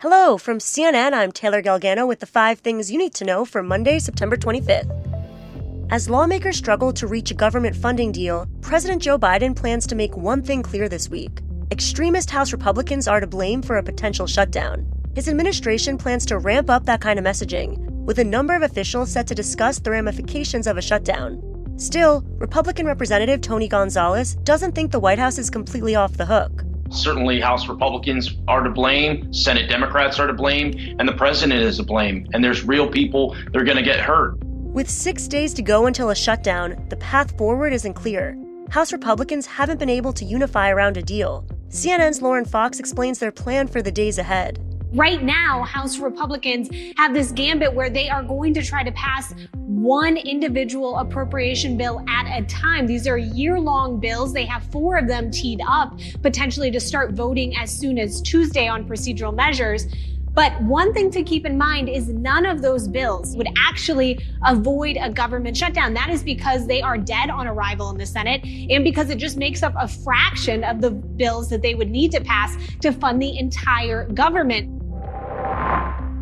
Hello, 0.00 0.38
from 0.38 0.60
CNN, 0.60 1.12
I'm 1.12 1.30
Taylor 1.30 1.60
Galgano 1.60 2.08
with 2.08 2.20
the 2.20 2.26
five 2.26 2.60
things 2.60 2.90
you 2.90 2.96
need 2.96 3.12
to 3.16 3.24
know 3.26 3.44
for 3.44 3.62
Monday, 3.62 3.98
September 3.98 4.34
25th. 4.34 4.88
As 5.90 6.08
lawmakers 6.08 6.56
struggle 6.56 6.90
to 6.94 7.06
reach 7.06 7.30
a 7.30 7.34
government 7.34 7.76
funding 7.76 8.10
deal, 8.10 8.46
President 8.62 9.02
Joe 9.02 9.18
Biden 9.18 9.54
plans 9.54 9.86
to 9.88 9.94
make 9.94 10.16
one 10.16 10.42
thing 10.42 10.62
clear 10.62 10.88
this 10.88 11.10
week 11.10 11.42
extremist 11.70 12.30
House 12.30 12.50
Republicans 12.50 13.08
are 13.08 13.20
to 13.20 13.26
blame 13.26 13.60
for 13.60 13.76
a 13.76 13.82
potential 13.82 14.26
shutdown. 14.26 14.90
His 15.14 15.28
administration 15.28 15.98
plans 15.98 16.24
to 16.26 16.38
ramp 16.38 16.70
up 16.70 16.86
that 16.86 17.02
kind 17.02 17.18
of 17.18 17.24
messaging, 17.26 17.76
with 18.06 18.18
a 18.18 18.24
number 18.24 18.54
of 18.54 18.62
officials 18.62 19.12
set 19.12 19.26
to 19.26 19.34
discuss 19.34 19.80
the 19.80 19.90
ramifications 19.90 20.66
of 20.66 20.78
a 20.78 20.82
shutdown. 20.82 21.42
Still, 21.76 22.24
Republican 22.38 22.86
Representative 22.86 23.42
Tony 23.42 23.68
Gonzalez 23.68 24.36
doesn't 24.44 24.74
think 24.74 24.92
the 24.92 24.98
White 24.98 25.18
House 25.18 25.36
is 25.36 25.50
completely 25.50 25.94
off 25.94 26.16
the 26.16 26.24
hook. 26.24 26.64
Certainly, 26.90 27.40
House 27.40 27.68
Republicans 27.68 28.36
are 28.48 28.62
to 28.62 28.70
blame, 28.70 29.32
Senate 29.32 29.68
Democrats 29.68 30.18
are 30.18 30.26
to 30.26 30.32
blame, 30.32 30.96
and 30.98 31.08
the 31.08 31.12
president 31.12 31.62
is 31.62 31.76
to 31.76 31.84
blame. 31.84 32.28
And 32.32 32.42
there's 32.42 32.64
real 32.64 32.88
people 32.88 33.34
that 33.34 33.56
are 33.56 33.64
going 33.64 33.76
to 33.76 33.82
get 33.82 34.00
hurt. 34.00 34.38
With 34.42 34.90
six 34.90 35.28
days 35.28 35.54
to 35.54 35.62
go 35.62 35.86
until 35.86 36.10
a 36.10 36.14
shutdown, 36.14 36.84
the 36.90 36.96
path 36.96 37.36
forward 37.38 37.72
isn't 37.72 37.94
clear. 37.94 38.36
House 38.70 38.92
Republicans 38.92 39.46
haven't 39.46 39.78
been 39.78 39.88
able 39.88 40.12
to 40.12 40.24
unify 40.24 40.70
around 40.70 40.96
a 40.96 41.02
deal. 41.02 41.44
CNN's 41.70 42.22
Lauren 42.22 42.44
Fox 42.44 42.78
explains 42.80 43.18
their 43.18 43.32
plan 43.32 43.68
for 43.68 43.82
the 43.82 43.92
days 43.92 44.18
ahead. 44.18 44.58
Right 44.92 45.22
now, 45.22 45.62
House 45.62 45.98
Republicans 45.98 46.68
have 46.96 47.14
this 47.14 47.30
gambit 47.30 47.72
where 47.72 47.90
they 47.90 48.08
are 48.08 48.24
going 48.24 48.52
to 48.54 48.62
try 48.62 48.82
to 48.82 48.90
pass 48.90 49.32
one 49.54 50.16
individual 50.16 50.98
appropriation 50.98 51.76
bill 51.76 52.04
at 52.08 52.26
a 52.26 52.44
time. 52.46 52.88
These 52.88 53.06
are 53.06 53.16
year 53.16 53.60
long 53.60 54.00
bills. 54.00 54.32
They 54.32 54.46
have 54.46 54.64
four 54.72 54.98
of 54.98 55.06
them 55.06 55.30
teed 55.30 55.60
up 55.64 55.96
potentially 56.22 56.72
to 56.72 56.80
start 56.80 57.12
voting 57.12 57.56
as 57.56 57.70
soon 57.70 57.98
as 57.98 58.20
Tuesday 58.20 58.66
on 58.66 58.84
procedural 58.84 59.32
measures. 59.32 59.86
But 60.32 60.60
one 60.62 60.92
thing 60.92 61.10
to 61.12 61.22
keep 61.22 61.46
in 61.46 61.56
mind 61.56 61.88
is 61.88 62.08
none 62.08 62.44
of 62.44 62.60
those 62.60 62.88
bills 62.88 63.36
would 63.36 63.48
actually 63.58 64.18
avoid 64.44 64.96
a 65.00 65.10
government 65.10 65.56
shutdown. 65.56 65.94
That 65.94 66.10
is 66.10 66.24
because 66.24 66.66
they 66.66 66.82
are 66.82 66.98
dead 66.98 67.30
on 67.30 67.46
arrival 67.46 67.90
in 67.90 67.98
the 67.98 68.06
Senate 68.06 68.42
and 68.44 68.82
because 68.82 69.10
it 69.10 69.18
just 69.18 69.36
makes 69.36 69.62
up 69.62 69.74
a 69.76 69.86
fraction 69.86 70.64
of 70.64 70.80
the 70.80 70.90
bills 70.90 71.48
that 71.50 71.62
they 71.62 71.74
would 71.74 71.90
need 71.90 72.10
to 72.12 72.20
pass 72.20 72.56
to 72.80 72.92
fund 72.92 73.22
the 73.22 73.38
entire 73.38 74.06
government. 74.06 74.79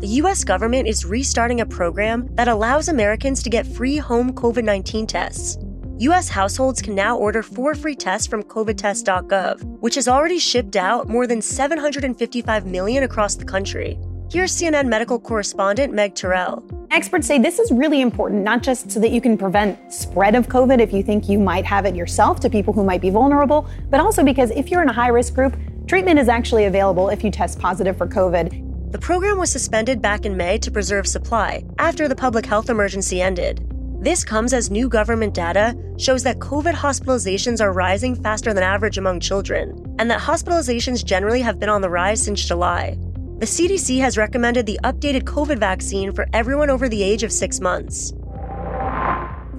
The 0.00 0.16
US 0.22 0.44
government 0.44 0.88
is 0.88 1.04
restarting 1.04 1.60
a 1.60 1.66
program 1.66 2.26
that 2.34 2.48
allows 2.48 2.88
Americans 2.88 3.42
to 3.42 3.50
get 3.50 3.66
free 3.66 3.98
home 3.98 4.32
COVID 4.32 4.64
19 4.64 5.06
tests. 5.06 5.58
US 5.98 6.26
households 6.26 6.80
can 6.80 6.94
now 6.94 7.18
order 7.18 7.42
four 7.42 7.74
free 7.74 7.94
tests 7.94 8.26
from 8.26 8.42
covidtest.gov, 8.42 9.62
which 9.80 9.96
has 9.96 10.08
already 10.08 10.38
shipped 10.38 10.74
out 10.74 11.06
more 11.10 11.26
than 11.26 11.42
755 11.42 12.64
million 12.64 13.02
across 13.02 13.34
the 13.34 13.44
country. 13.44 13.98
Here's 14.32 14.56
CNN 14.56 14.86
medical 14.86 15.18
correspondent 15.18 15.92
Meg 15.92 16.14
Tirrell. 16.14 16.64
Experts 16.90 17.26
say 17.26 17.38
this 17.38 17.58
is 17.58 17.70
really 17.70 18.00
important, 18.00 18.42
not 18.42 18.62
just 18.62 18.90
so 18.90 19.00
that 19.00 19.10
you 19.10 19.20
can 19.20 19.36
prevent 19.36 19.92
spread 19.92 20.34
of 20.34 20.48
COVID 20.48 20.80
if 20.80 20.94
you 20.94 21.02
think 21.02 21.28
you 21.28 21.38
might 21.38 21.66
have 21.66 21.84
it 21.84 21.94
yourself 21.94 22.40
to 22.40 22.48
people 22.48 22.72
who 22.72 22.84
might 22.84 23.02
be 23.02 23.10
vulnerable, 23.10 23.68
but 23.90 24.00
also 24.00 24.24
because 24.24 24.50
if 24.52 24.70
you're 24.70 24.80
in 24.80 24.88
a 24.88 24.94
high 24.94 25.08
risk 25.08 25.34
group, 25.34 25.58
treatment 25.86 26.18
is 26.18 26.30
actually 26.30 26.64
available 26.64 27.10
if 27.10 27.22
you 27.22 27.30
test 27.30 27.58
positive 27.58 27.98
for 27.98 28.06
COVID. 28.06 28.69
The 28.90 28.98
program 28.98 29.38
was 29.38 29.52
suspended 29.52 30.02
back 30.02 30.26
in 30.26 30.36
May 30.36 30.58
to 30.58 30.70
preserve 30.70 31.06
supply 31.06 31.62
after 31.78 32.08
the 32.08 32.16
public 32.16 32.44
health 32.44 32.68
emergency 32.68 33.22
ended. 33.22 33.64
This 34.02 34.24
comes 34.24 34.52
as 34.52 34.68
new 34.68 34.88
government 34.88 35.32
data 35.32 35.76
shows 35.96 36.24
that 36.24 36.40
COVID 36.40 36.74
hospitalizations 36.74 37.60
are 37.60 37.72
rising 37.72 38.20
faster 38.20 38.52
than 38.52 38.64
average 38.64 38.98
among 38.98 39.20
children, 39.20 39.94
and 40.00 40.10
that 40.10 40.20
hospitalizations 40.20 41.04
generally 41.04 41.40
have 41.40 41.60
been 41.60 41.68
on 41.68 41.82
the 41.82 41.90
rise 41.90 42.20
since 42.20 42.44
July. 42.44 42.96
The 43.38 43.46
CDC 43.46 44.00
has 44.00 44.18
recommended 44.18 44.66
the 44.66 44.80
updated 44.82 45.22
COVID 45.22 45.58
vaccine 45.58 46.12
for 46.12 46.26
everyone 46.32 46.68
over 46.68 46.88
the 46.88 47.04
age 47.04 47.22
of 47.22 47.30
six 47.30 47.60
months. 47.60 48.12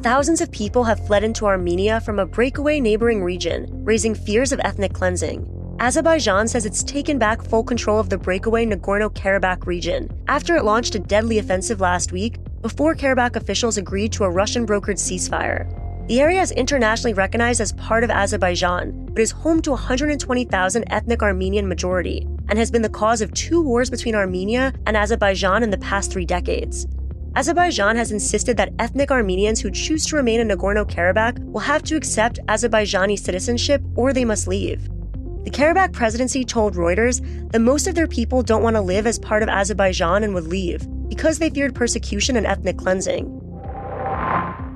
Thousands 0.01 0.41
of 0.41 0.51
people 0.51 0.83
have 0.83 1.07
fled 1.07 1.23
into 1.23 1.45
Armenia 1.45 2.01
from 2.01 2.19
a 2.19 2.25
breakaway 2.25 2.81
neighboring 2.81 3.23
region, 3.23 3.67
raising 3.85 4.13
fears 4.13 4.51
of 4.51 4.59
ethnic 4.65 4.91
cleansing. 4.91 5.60
Azerbaijan 5.81 6.47
says 6.47 6.67
it's 6.67 6.83
taken 6.83 7.17
back 7.17 7.41
full 7.41 7.63
control 7.63 7.99
of 7.99 8.07
the 8.07 8.17
breakaway 8.17 8.67
Nagorno 8.67 9.11
Karabakh 9.11 9.65
region 9.65 10.07
after 10.27 10.55
it 10.55 10.63
launched 10.63 10.93
a 10.93 10.99
deadly 10.99 11.39
offensive 11.39 11.81
last 11.81 12.11
week 12.11 12.37
before 12.61 12.93
Karabakh 12.93 13.35
officials 13.35 13.77
agreed 13.77 14.11
to 14.11 14.23
a 14.23 14.29
Russian 14.29 14.67
brokered 14.67 14.99
ceasefire. 14.99 15.65
The 16.07 16.21
area 16.21 16.39
is 16.39 16.51
internationally 16.51 17.15
recognized 17.15 17.61
as 17.61 17.71
part 17.71 18.03
of 18.03 18.11
Azerbaijan, 18.11 19.07
but 19.07 19.23
is 19.23 19.31
home 19.31 19.59
to 19.63 19.71
120,000 19.71 20.83
ethnic 20.93 21.23
Armenian 21.23 21.67
majority 21.67 22.27
and 22.47 22.59
has 22.59 22.69
been 22.69 22.83
the 22.83 22.87
cause 22.87 23.21
of 23.21 23.33
two 23.33 23.59
wars 23.59 23.89
between 23.89 24.13
Armenia 24.13 24.73
and 24.85 24.95
Azerbaijan 24.95 25.63
in 25.63 25.71
the 25.71 25.79
past 25.79 26.11
three 26.11 26.27
decades. 26.27 26.85
Azerbaijan 27.35 27.95
has 27.95 28.11
insisted 28.11 28.55
that 28.57 28.73
ethnic 28.77 29.09
Armenians 29.09 29.59
who 29.59 29.71
choose 29.71 30.05
to 30.05 30.15
remain 30.15 30.41
in 30.41 30.49
Nagorno 30.49 30.87
Karabakh 30.87 31.43
will 31.51 31.61
have 31.61 31.81
to 31.85 31.95
accept 31.95 32.39
Azerbaijani 32.45 33.17
citizenship 33.17 33.81
or 33.95 34.13
they 34.13 34.25
must 34.25 34.47
leave. 34.47 34.87
The 35.43 35.49
Karabakh 35.49 35.91
presidency 35.91 36.45
told 36.45 36.75
Reuters 36.75 37.19
that 37.51 37.59
most 37.59 37.87
of 37.87 37.95
their 37.95 38.07
people 38.07 38.43
don't 38.43 38.61
want 38.61 38.75
to 38.75 38.81
live 38.81 39.07
as 39.07 39.17
part 39.17 39.41
of 39.41 39.49
Azerbaijan 39.49 40.23
and 40.23 40.35
would 40.35 40.47
leave 40.47 40.87
because 41.09 41.39
they 41.39 41.49
feared 41.49 41.73
persecution 41.73 42.35
and 42.35 42.45
ethnic 42.45 42.77
cleansing. 42.77 43.25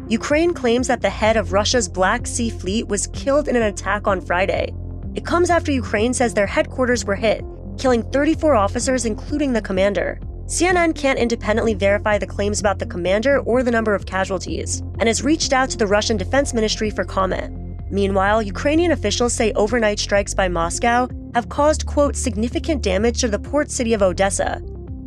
Ukraine 0.07 0.53
claims 0.53 0.87
that 0.87 1.01
the 1.01 1.09
head 1.09 1.37
of 1.37 1.53
Russia's 1.53 1.87
Black 1.87 2.25
Sea 2.25 2.49
Fleet 2.49 2.87
was 2.87 3.07
killed 3.07 3.47
in 3.47 3.55
an 3.55 3.61
attack 3.61 4.07
on 4.07 4.21
Friday. 4.21 4.73
It 5.13 5.25
comes 5.25 5.51
after 5.51 5.71
Ukraine 5.71 6.13
says 6.13 6.33
their 6.33 6.47
headquarters 6.47 7.05
were 7.05 7.15
hit, 7.15 7.43
killing 7.77 8.03
34 8.11 8.55
officers, 8.55 9.05
including 9.05 9.53
the 9.53 9.61
commander. 9.61 10.19
CNN 10.45 10.95
can't 10.95 11.17
independently 11.19 11.73
verify 11.73 12.17
the 12.17 12.27
claims 12.27 12.59
about 12.59 12.77
the 12.79 12.85
commander 12.85 13.39
or 13.39 13.63
the 13.63 13.71
number 13.71 13.95
of 13.95 14.05
casualties, 14.05 14.81
and 14.99 15.07
has 15.07 15.23
reached 15.23 15.53
out 15.53 15.69
to 15.71 15.77
the 15.77 15.87
Russian 15.87 16.17
Defense 16.17 16.53
Ministry 16.53 16.89
for 16.89 17.03
comment. 17.03 17.64
Meanwhile, 17.89 18.41
Ukrainian 18.41 18.91
officials 18.91 19.33
say 19.33 19.51
overnight 19.53 19.99
strikes 19.99 20.33
by 20.33 20.47
Moscow 20.47 21.07
have 21.33 21.49
caused, 21.49 21.85
quote, 21.85 22.15
significant 22.15 22.81
damage 22.81 23.21
to 23.21 23.27
the 23.27 23.39
port 23.39 23.69
city 23.69 23.93
of 23.93 24.01
Odessa, 24.01 24.61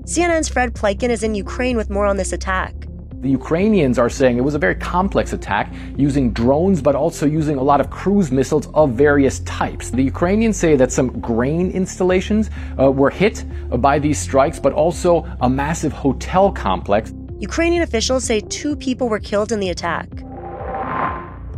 CNN's 0.08 0.48
Fred 0.48 0.72
Pleitgen 0.72 1.10
is 1.10 1.22
in 1.22 1.34
Ukraine 1.34 1.76
with 1.76 1.90
more 1.90 2.06
on 2.06 2.16
this 2.16 2.32
attack. 2.32 2.72
The 3.20 3.28
Ukrainians 3.28 3.98
are 3.98 4.08
saying 4.08 4.38
it 4.38 4.40
was 4.40 4.54
a 4.54 4.58
very 4.58 4.74
complex 4.74 5.34
attack 5.34 5.70
using 5.98 6.32
drones, 6.32 6.80
but 6.80 6.94
also 6.94 7.26
using 7.26 7.56
a 7.58 7.62
lot 7.62 7.82
of 7.82 7.90
cruise 7.90 8.32
missiles 8.32 8.68
of 8.72 8.92
various 8.92 9.40
types. 9.40 9.90
The 9.90 10.02
Ukrainians 10.02 10.56
say 10.56 10.76
that 10.76 10.90
some 10.92 11.20
grain 11.20 11.70
installations 11.72 12.48
uh, 12.80 12.90
were 12.90 13.10
hit 13.10 13.44
by 13.82 13.98
these 13.98 14.18
strikes, 14.18 14.58
but 14.58 14.72
also 14.72 15.26
a 15.42 15.50
massive 15.50 15.92
hotel 15.92 16.50
complex. 16.50 17.12
Ukrainian 17.38 17.82
officials 17.82 18.24
say 18.24 18.40
two 18.40 18.76
people 18.76 19.10
were 19.10 19.20
killed 19.20 19.52
in 19.52 19.60
the 19.60 19.68
attack. 19.68 20.08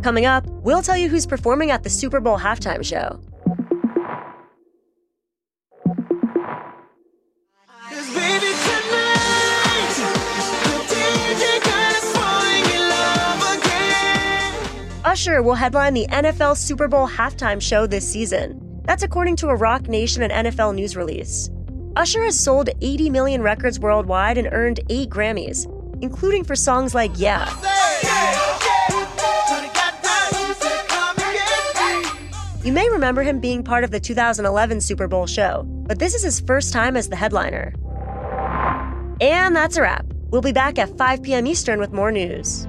Coming 0.01 0.25
up, 0.25 0.45
we'll 0.47 0.81
tell 0.81 0.97
you 0.97 1.09
who's 1.09 1.25
performing 1.27 1.71
at 1.71 1.83
the 1.83 1.89
Super 1.89 2.19
Bowl 2.19 2.39
halftime 2.39 2.83
show. 2.83 3.19
Usher 15.03 15.43
will 15.43 15.55
headline 15.55 15.93
the 15.93 16.07
NFL 16.07 16.55
Super 16.55 16.87
Bowl 16.87 17.07
halftime 17.07 17.61
show 17.61 17.85
this 17.85 18.09
season. 18.09 18.81
That's 18.85 19.03
according 19.03 19.35
to 19.37 19.49
a 19.49 19.55
Roc 19.55 19.87
Nation 19.87 20.23
and 20.23 20.47
NFL 20.47 20.73
news 20.73 20.95
release. 20.95 21.49
Usher 21.95 22.23
has 22.23 22.39
sold 22.39 22.69
80 22.81 23.09
million 23.09 23.41
records 23.41 23.79
worldwide 23.79 24.37
and 24.37 24.47
earned 24.51 24.79
8 24.89 25.09
Grammys, 25.09 25.67
including 26.01 26.43
for 26.45 26.55
songs 26.55 26.95
like 26.95 27.11
Yeah. 27.17 27.45
You 32.63 32.73
may 32.73 32.87
remember 32.91 33.23
him 33.23 33.39
being 33.39 33.63
part 33.63 33.83
of 33.83 33.89
the 33.89 33.99
2011 33.99 34.81
Super 34.81 35.07
Bowl 35.07 35.25
show, 35.25 35.63
but 35.65 35.97
this 35.97 36.13
is 36.13 36.21
his 36.21 36.39
first 36.39 36.71
time 36.71 36.95
as 36.95 37.09
the 37.09 37.15
headliner. 37.15 37.73
And 39.19 39.55
that's 39.55 39.77
a 39.77 39.81
wrap. 39.81 40.05
We'll 40.29 40.43
be 40.43 40.51
back 40.51 40.77
at 40.77 40.95
5 40.95 41.23
p.m. 41.23 41.47
Eastern 41.47 41.79
with 41.79 41.91
more 41.91 42.11
news. 42.11 42.67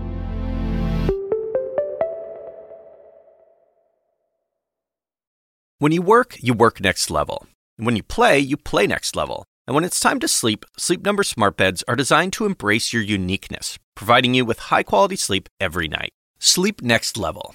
When 5.79 5.93
you 5.93 6.00
work, 6.00 6.39
you 6.41 6.55
work 6.55 6.81
next 6.81 7.11
level. 7.11 7.47
And 7.77 7.85
when 7.85 7.97
you 7.97 8.03
play, 8.03 8.39
you 8.39 8.56
play 8.56 8.87
next 8.87 9.15
level. 9.15 9.44
And 9.67 9.75
when 9.75 9.85
it's 9.85 10.00
time 10.00 10.21
to 10.21 10.29
sleep, 10.29 10.65
Sleep 10.79 11.05
Number 11.05 11.23
smart 11.23 11.59
beds 11.59 11.85
are 11.87 11.97
designed 11.97 12.33
to 12.35 12.47
embrace 12.47 12.94
your 12.94 13.03
uniqueness, 13.03 13.79
providing 13.94 14.33
you 14.33 14.47
with 14.47 14.59
high-quality 14.59 15.17
sleep 15.17 15.50
every 15.61 15.87
night. 15.87 16.12
Sleep 16.39 16.81
next 16.81 17.19
level. 17.19 17.55